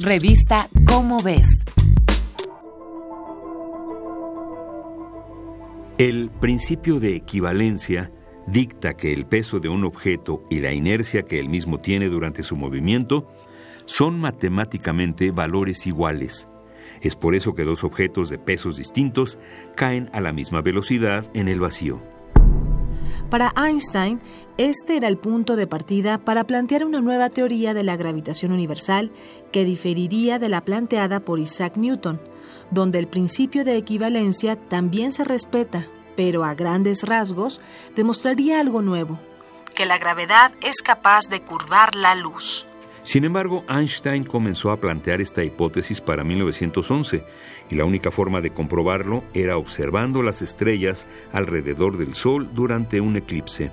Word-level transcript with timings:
Revista 0.00 0.68
Cómo 0.86 1.22
ves. 1.22 1.46
El 5.98 6.30
principio 6.40 6.98
de 6.98 7.14
equivalencia 7.14 8.10
dicta 8.48 8.94
que 8.94 9.12
el 9.12 9.24
peso 9.24 9.60
de 9.60 9.68
un 9.68 9.84
objeto 9.84 10.42
y 10.50 10.58
la 10.58 10.72
inercia 10.72 11.22
que 11.22 11.38
el 11.38 11.48
mismo 11.48 11.78
tiene 11.78 12.08
durante 12.08 12.42
su 12.42 12.56
movimiento 12.56 13.30
son 13.84 14.18
matemáticamente 14.18 15.30
valores 15.30 15.86
iguales. 15.86 16.48
Es 17.00 17.14
por 17.14 17.36
eso 17.36 17.54
que 17.54 17.62
dos 17.62 17.84
objetos 17.84 18.28
de 18.30 18.38
pesos 18.38 18.78
distintos 18.78 19.38
caen 19.76 20.10
a 20.12 20.20
la 20.20 20.32
misma 20.32 20.60
velocidad 20.60 21.30
en 21.34 21.46
el 21.46 21.60
vacío. 21.60 22.13
Para 23.30 23.52
Einstein, 23.56 24.20
este 24.58 24.96
era 24.96 25.08
el 25.08 25.16
punto 25.16 25.56
de 25.56 25.66
partida 25.66 26.18
para 26.18 26.44
plantear 26.44 26.84
una 26.84 27.00
nueva 27.00 27.30
teoría 27.30 27.74
de 27.74 27.82
la 27.82 27.96
gravitación 27.96 28.52
universal 28.52 29.10
que 29.50 29.64
diferiría 29.64 30.38
de 30.38 30.48
la 30.48 30.64
planteada 30.64 31.20
por 31.20 31.40
Isaac 31.40 31.76
Newton, 31.76 32.20
donde 32.70 32.98
el 32.98 33.08
principio 33.08 33.64
de 33.64 33.76
equivalencia 33.76 34.56
también 34.56 35.12
se 35.12 35.24
respeta, 35.24 35.86
pero 36.16 36.44
a 36.44 36.54
grandes 36.54 37.02
rasgos 37.02 37.60
demostraría 37.96 38.60
algo 38.60 38.82
nuevo, 38.82 39.18
que 39.74 39.86
la 39.86 39.98
gravedad 39.98 40.52
es 40.62 40.82
capaz 40.82 41.28
de 41.28 41.42
curvar 41.42 41.96
la 41.96 42.14
luz. 42.14 42.66
Sin 43.04 43.24
embargo, 43.24 43.64
Einstein 43.68 44.24
comenzó 44.24 44.70
a 44.70 44.80
plantear 44.80 45.20
esta 45.20 45.44
hipótesis 45.44 46.00
para 46.00 46.24
1911 46.24 47.22
y 47.70 47.74
la 47.74 47.84
única 47.84 48.10
forma 48.10 48.40
de 48.40 48.50
comprobarlo 48.50 49.22
era 49.34 49.58
observando 49.58 50.22
las 50.22 50.40
estrellas 50.40 51.06
alrededor 51.32 51.98
del 51.98 52.14
Sol 52.14 52.48
durante 52.54 53.02
un 53.02 53.16
eclipse. 53.16 53.70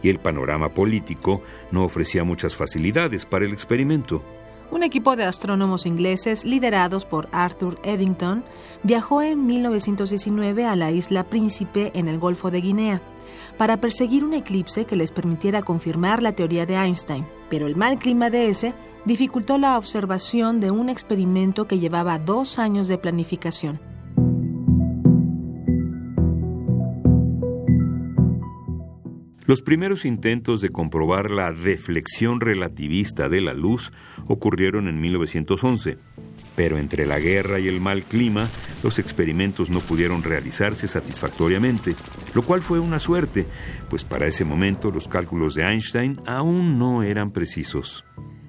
Y 0.00 0.10
el 0.10 0.20
panorama 0.20 0.68
político 0.68 1.42
no 1.72 1.84
ofrecía 1.84 2.22
muchas 2.22 2.54
facilidades 2.54 3.26
para 3.26 3.44
el 3.44 3.52
experimento. 3.52 4.22
Un 4.70 4.84
equipo 4.84 5.16
de 5.16 5.24
astrónomos 5.24 5.84
ingleses 5.84 6.44
liderados 6.44 7.04
por 7.04 7.28
Arthur 7.32 7.80
Eddington 7.82 8.44
viajó 8.84 9.22
en 9.22 9.44
1919 9.44 10.66
a 10.66 10.76
la 10.76 10.92
isla 10.92 11.24
Príncipe 11.24 11.90
en 11.94 12.06
el 12.06 12.20
Golfo 12.20 12.52
de 12.52 12.60
Guinea 12.60 13.02
para 13.56 13.78
perseguir 13.78 14.22
un 14.22 14.34
eclipse 14.34 14.84
que 14.84 14.94
les 14.94 15.10
permitiera 15.10 15.62
confirmar 15.62 16.22
la 16.22 16.32
teoría 16.32 16.64
de 16.64 16.76
Einstein, 16.76 17.26
pero 17.50 17.66
el 17.66 17.76
mal 17.76 17.98
clima 17.98 18.30
de 18.30 18.48
ese 18.48 18.74
dificultó 19.04 19.58
la 19.58 19.78
observación 19.78 20.60
de 20.60 20.70
un 20.70 20.88
experimento 20.88 21.66
que 21.66 21.78
llevaba 21.78 22.18
dos 22.18 22.58
años 22.58 22.88
de 22.88 22.98
planificación. 22.98 23.80
Los 29.48 29.62
primeros 29.62 30.04
intentos 30.04 30.60
de 30.60 30.68
comprobar 30.68 31.30
la 31.30 31.50
reflexión 31.50 32.38
relativista 32.38 33.30
de 33.30 33.40
la 33.40 33.54
luz 33.54 33.92
ocurrieron 34.26 34.88
en 34.88 35.00
1911, 35.00 35.96
pero 36.54 36.76
entre 36.76 37.06
la 37.06 37.18
guerra 37.18 37.58
y 37.58 37.66
el 37.66 37.80
mal 37.80 38.02
clima, 38.02 38.46
los 38.82 38.98
experimentos 38.98 39.70
no 39.70 39.80
pudieron 39.80 40.22
realizarse 40.22 40.88
satisfactoriamente, 40.88 41.94
lo 42.34 42.42
cual 42.42 42.60
fue 42.60 42.78
una 42.78 42.98
suerte, 42.98 43.46
pues 43.88 44.04
para 44.04 44.26
ese 44.26 44.44
momento 44.44 44.90
los 44.90 45.08
cálculos 45.08 45.54
de 45.54 45.64
Einstein 45.64 46.18
aún 46.26 46.78
no 46.78 47.02
eran 47.02 47.30
precisos. 47.30 48.04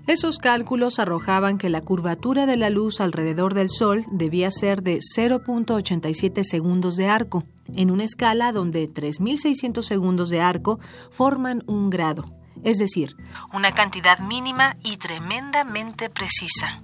Esos 0.09 0.39
cálculos 0.39 0.97
arrojaban 0.97 1.59
que 1.59 1.69
la 1.69 1.81
curvatura 1.81 2.47
de 2.47 2.57
la 2.57 2.71
luz 2.71 2.99
alrededor 2.99 3.53
del 3.53 3.69
Sol 3.69 4.05
debía 4.11 4.49
ser 4.49 4.81
de 4.81 4.97
0.87 5.15 6.43
segundos 6.43 6.95
de 6.95 7.07
arco, 7.07 7.43
en 7.75 7.91
una 7.91 8.05
escala 8.05 8.51
donde 8.51 8.89
3.600 8.89 9.83
segundos 9.83 10.31
de 10.31 10.41
arco 10.41 10.79
forman 11.11 11.63
un 11.67 11.91
grado, 11.91 12.33
es 12.63 12.79
decir, 12.79 13.15
una 13.53 13.71
cantidad 13.71 14.17
mínima 14.17 14.75
y 14.83 14.97
tremendamente 14.97 16.09
precisa. 16.09 16.81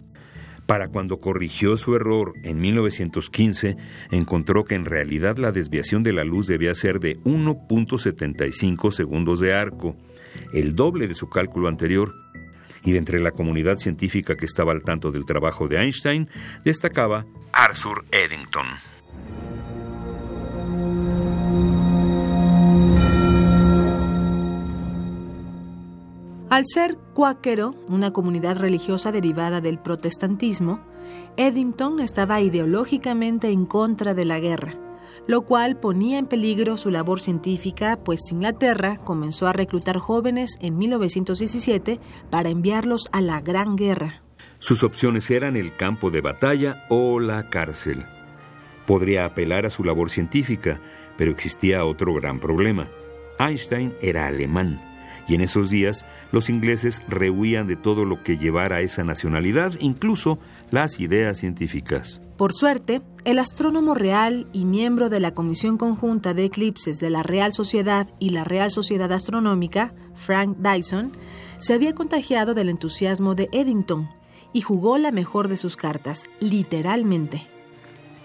Para 0.65 0.87
cuando 0.87 1.17
corrigió 1.17 1.77
su 1.77 1.95
error 1.95 2.33
en 2.43 2.59
1915, 2.59 3.77
encontró 4.11 4.65
que 4.65 4.75
en 4.75 4.85
realidad 4.85 5.37
la 5.37 5.51
desviación 5.51 6.01
de 6.01 6.13
la 6.13 6.23
luz 6.23 6.47
debía 6.47 6.73
ser 6.73 6.99
de 6.99 7.19
1.75 7.19 8.91
segundos 8.91 9.39
de 9.39 9.53
arco, 9.53 9.95
el 10.53 10.75
doble 10.75 11.07
de 11.07 11.13
su 11.13 11.29
cálculo 11.29 11.67
anterior 11.67 12.15
y 12.83 12.91
de 12.91 12.97
entre 12.97 13.19
la 13.19 13.31
comunidad 13.31 13.77
científica 13.77 14.35
que 14.35 14.45
estaba 14.45 14.71
al 14.71 14.81
tanto 14.81 15.11
del 15.11 15.25
trabajo 15.25 15.67
de 15.67 15.77
Einstein, 15.77 16.29
destacaba 16.63 17.25
Arthur 17.51 18.05
Eddington. 18.11 18.94
Al 26.55 26.63
ser 26.65 26.95
cuáquero, 27.13 27.75
una 27.89 28.13
comunidad 28.13 28.57
religiosa 28.57 29.11
derivada 29.11 29.59
del 29.59 29.77
protestantismo, 29.77 30.79
Eddington 31.35 31.99
estaba 31.99 32.39
ideológicamente 32.39 33.49
en 33.49 33.65
contra 33.65 34.13
de 34.13 34.23
la 34.23 34.39
guerra 34.39 34.71
lo 35.27 35.41
cual 35.41 35.77
ponía 35.77 36.17
en 36.17 36.27
peligro 36.27 36.77
su 36.77 36.91
labor 36.91 37.19
científica, 37.19 37.97
pues 37.97 38.31
Inglaterra 38.31 38.97
comenzó 39.03 39.47
a 39.47 39.53
reclutar 39.53 39.97
jóvenes 39.97 40.57
en 40.61 40.77
1917 40.77 41.99
para 42.29 42.49
enviarlos 42.49 43.09
a 43.11 43.21
la 43.21 43.41
Gran 43.41 43.75
Guerra. 43.75 44.21
Sus 44.59 44.83
opciones 44.83 45.29
eran 45.31 45.57
el 45.57 45.75
campo 45.75 46.09
de 46.11 46.21
batalla 46.21 46.85
o 46.89 47.19
la 47.19 47.49
cárcel. 47.49 48.05
Podría 48.85 49.25
apelar 49.25 49.65
a 49.65 49.71
su 49.71 49.83
labor 49.83 50.09
científica, 50.09 50.79
pero 51.17 51.31
existía 51.31 51.85
otro 51.85 52.13
gran 52.13 52.39
problema. 52.39 52.87
Einstein 53.39 53.93
era 54.01 54.27
alemán 54.27 54.94
y 55.27 55.35
en 55.35 55.41
esos 55.41 55.69
días 55.69 56.05
los 56.31 56.49
ingleses 56.49 57.01
rehuían 57.07 57.67
de 57.67 57.75
todo 57.75 58.05
lo 58.05 58.21
que 58.23 58.37
llevara 58.37 58.77
a 58.77 58.81
esa 58.81 59.03
nacionalidad, 59.03 59.73
incluso 59.79 60.39
las 60.71 60.99
ideas 60.99 61.37
científicas. 61.37 62.21
Por 62.37 62.53
suerte, 62.53 63.01
el 63.23 63.39
astrónomo 63.39 63.93
real 63.93 64.47
y 64.51 64.65
miembro 64.65 65.09
de 65.09 65.19
la 65.19 65.33
Comisión 65.33 65.77
Conjunta 65.77 66.33
de 66.33 66.45
Eclipses 66.45 66.99
de 66.99 67.09
la 67.09 67.23
Real 67.23 67.53
Sociedad 67.53 68.09
y 68.19 68.31
la 68.31 68.43
Real 68.43 68.71
Sociedad 68.71 69.11
Astronómica, 69.11 69.93
Frank 70.15 70.57
Dyson, 70.57 71.13
se 71.57 71.73
había 71.73 71.95
contagiado 71.95 72.53
del 72.53 72.69
entusiasmo 72.69 73.35
de 73.35 73.49
Eddington 73.51 74.09
y 74.51 74.61
jugó 74.61 74.97
la 74.97 75.11
mejor 75.11 75.47
de 75.47 75.57
sus 75.57 75.75
cartas, 75.77 76.29
literalmente. 76.39 77.54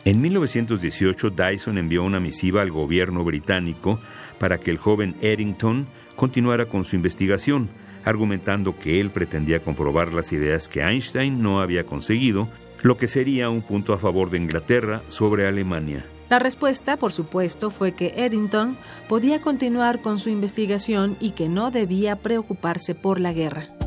En 0.04 0.22
1918, 0.22 1.30
Dyson 1.30 1.76
envió 1.76 2.02
una 2.02 2.20
misiva 2.20 2.62
al 2.62 2.70
gobierno 2.70 3.22
británico 3.22 4.00
para 4.38 4.58
que 4.58 4.70
el 4.70 4.78
joven 4.78 5.14
Eddington 5.20 5.86
continuara 6.16 6.66
con 6.66 6.84
su 6.84 6.96
investigación, 6.96 7.68
argumentando 8.04 8.78
que 8.78 8.98
él 8.98 9.10
pretendía 9.10 9.60
comprobar 9.60 10.14
las 10.14 10.32
ideas 10.32 10.70
que 10.70 10.80
Einstein 10.80 11.42
no 11.42 11.60
había 11.60 11.84
conseguido, 11.84 12.48
lo 12.82 12.96
que 12.96 13.08
sería 13.08 13.50
un 13.50 13.60
punto 13.60 13.92
a 13.92 13.98
favor 13.98 14.30
de 14.30 14.38
Inglaterra 14.38 15.02
sobre 15.08 15.46
Alemania. 15.46 16.06
La 16.30 16.38
respuesta, 16.38 16.96
por 16.96 17.12
supuesto, 17.12 17.70
fue 17.70 17.92
que 17.92 18.14
Eddington 18.16 18.78
podía 19.06 19.42
continuar 19.42 20.00
con 20.00 20.18
su 20.18 20.30
investigación 20.30 21.18
y 21.20 21.32
que 21.32 21.48
no 21.48 21.70
debía 21.70 22.16
preocuparse 22.16 22.94
por 22.94 23.20
la 23.20 23.34
guerra. 23.34 23.79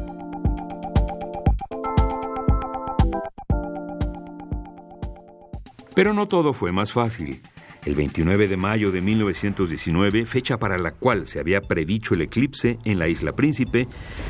Pero 5.96 6.14
no 6.14 6.28
todo 6.28 6.54
fue 6.54 6.72
más 6.72 6.92
fácil. 6.92 7.42
El 7.86 7.96
29 7.96 8.48
de 8.48 8.58
mayo 8.58 8.92
de 8.92 9.02
1919, 9.02 10.26
fecha 10.26 10.58
para 10.58 10.78
la 10.78 10.92
cual 10.92 11.28
se 11.28 11.40
había 11.40 11.60
predicho 11.62 12.14
el 12.14 12.22
eclipse 12.22 12.80
en 12.86 12.98
la 12.98 13.10
isla 13.10 13.34
Príncipe, 13.34 13.88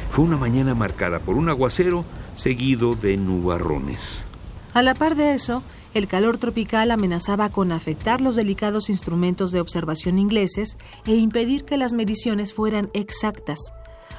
fue 0.09 0.25
una 0.25 0.37
mañana 0.37 0.73
marcada 0.73 1.19
por 1.19 1.35
un 1.35 1.49
aguacero 1.49 2.03
seguido 2.35 2.95
de 2.95 3.15
nubarrones. 3.17 4.25
A 4.73 4.81
la 4.81 4.95
par 4.95 5.15
de 5.15 5.33
eso, 5.33 5.61
el 5.93 6.07
calor 6.07 6.39
tropical 6.39 6.89
amenazaba 6.89 7.49
con 7.49 7.71
afectar 7.71 8.21
los 8.21 8.35
delicados 8.35 8.89
instrumentos 8.89 9.51
de 9.51 9.59
observación 9.59 10.17
ingleses 10.17 10.77
e 11.05 11.13
impedir 11.13 11.63
que 11.63 11.77
las 11.77 11.93
mediciones 11.93 12.55
fueran 12.55 12.89
exactas. 12.95 13.59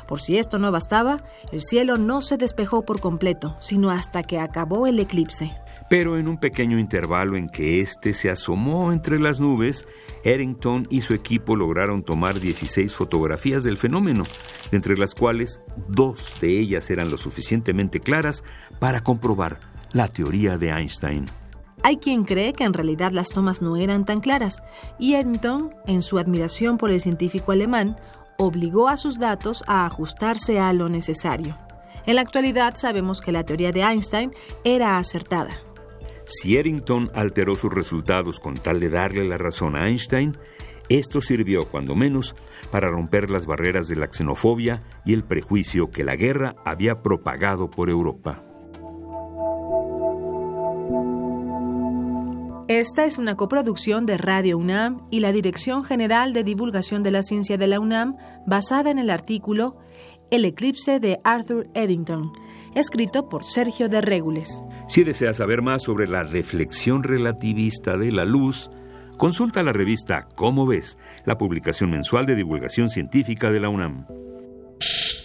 Por 0.07 0.21
si 0.21 0.39
esto 0.39 0.61
no 0.61 0.71
bastaba, 0.71 1.25
el 1.51 1.61
cielo 1.61 1.97
no 1.99 2.21
se 2.21 2.37
despejó 2.37 2.85
por 2.85 3.01
completo, 3.01 3.57
sino 3.61 3.91
hasta 3.91 4.23
que 4.23 4.39
acabó 4.39 4.87
el 4.87 5.01
eclipse. 5.01 5.51
Pero 5.91 6.19
en 6.19 6.29
un 6.29 6.39
pequeño 6.39 6.79
intervalo 6.79 7.37
en 7.37 7.49
que 7.49 7.81
éste 7.81 8.15
se 8.15 8.31
asomó 8.31 8.93
entre 8.93 9.19
las 9.19 9.41
nubes, 9.41 9.87
Errington 10.25 10.87
y 10.91 11.03
su 11.03 11.15
equipo 11.15 11.57
lograron 11.57 12.03
tomar 12.03 12.41
16 12.41 12.95
fotografías 12.95 13.65
del 13.65 13.77
fenómeno, 13.77 14.25
entre 14.73 14.97
las 14.97 15.15
cuales 15.15 15.61
dos 15.89 16.39
de 16.41 16.59
ellas 16.59 16.91
eran 16.91 17.11
lo 17.11 17.19
suficientemente 17.19 18.01
claras 18.01 18.45
para 18.79 19.01
comprobar 19.01 19.61
la 19.93 20.09
teoría 20.09 20.57
de 20.59 20.71
Einstein. 20.71 21.27
Hay 21.83 21.99
quien 21.99 22.25
cree 22.25 22.55
que 22.55 22.65
en 22.65 22.73
realidad 22.73 23.13
las 23.13 23.29
tomas 23.29 23.61
no 23.61 23.77
eran 23.77 24.07
tan 24.07 24.21
claras, 24.21 24.63
y 24.99 25.15
Errington, 25.15 25.75
en 25.87 26.03
su 26.03 26.19
admiración 26.19 26.79
por 26.79 26.91
el 26.91 27.03
científico 27.03 27.53
alemán, 27.53 27.97
obligó 28.39 28.89
a 28.89 28.97
sus 28.97 29.19
datos 29.19 29.63
a 29.67 29.85
ajustarse 29.85 30.59
a 30.59 30.73
lo 30.73 30.89
necesario. 30.89 31.59
En 32.07 32.17
la 32.17 32.23
actualidad 32.23 32.75
sabemos 32.77 33.21
que 33.21 33.33
la 33.33 33.45
teoría 33.45 33.71
de 33.71 33.83
Einstein 33.83 34.33
era 34.65 34.99
acertada. 34.99 35.61
Si 36.27 36.57
Eddington 36.57 37.11
alteró 37.15 37.55
sus 37.55 37.73
resultados 37.73 38.41
con 38.41 38.55
tal 38.55 38.81
de 38.81 38.89
darle 38.89 39.25
la 39.25 39.39
razón 39.39 39.77
a 39.77 39.89
Einstein, 39.89 40.37
esto 40.89 41.21
sirvió, 41.21 41.69
cuando 41.69 41.95
menos, 41.95 42.35
para 42.71 42.89
romper 42.89 43.31
las 43.31 43.47
barreras 43.47 43.89
de 43.89 43.97
la 43.97 44.11
xenofobia 44.11 44.83
y 45.05 45.15
el 45.15 45.25
prejuicio 45.25 45.87
que 45.89 46.05
la 46.05 46.17
guerra 46.17 46.57
había 46.65 47.03
propagado 47.03 47.71
por 47.71 47.89
Europa. 47.89 48.43
Esta 52.69 53.05
es 53.05 53.19
una 53.19 53.37
coproducción 53.37 54.07
de 54.07 54.17
Radio 54.17 54.57
UNAM 54.57 55.07
y 55.11 55.21
la 55.21 55.33
Dirección 55.33 55.85
General 55.85 56.33
de 56.33 56.45
Divulgación 56.45 57.03
de 57.03 57.11
la 57.11 57.23
Ciencia 57.23 57.59
de 57.59 57.67
la 57.67 57.79
UNAM, 57.79 58.17
basada 58.47 58.91
en 58.91 58.99
el 58.99 59.11
artículo 59.11 59.77
El 60.31 60.47
eclipse 60.47 60.99
de 60.99 61.21
Arthur 61.25 61.69
Eddington 61.75 62.33
escrito 62.75 63.29
por 63.29 63.45
Sergio 63.45 63.89
de 63.89 64.01
Régules. 64.01 64.63
Si 64.89 65.05
deseas 65.05 65.39
saber 65.39 65.63
más 65.63 65.83
sobre 65.83 66.07
la 66.09 66.23
reflexión 66.23 67.03
relativista 67.03 67.97
de 67.97 68.13
la 68.13 68.25
luz, 68.25 68.71
consulta 69.17 69.63
la 69.63 69.73
revista 69.73 70.27
Cómo 70.35 70.67
ves, 70.67 70.99
la 71.25 71.39
publicación 71.39 71.91
mensual 71.91 72.27
de 72.27 72.35
divulgación 72.35 72.89
científica 72.89 73.51
de 73.51 73.61
la 73.61 73.69
UNAM. 73.69 74.07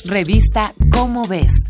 Revista 0.06 0.74
Cómo 0.92 1.24
ves 1.28 1.69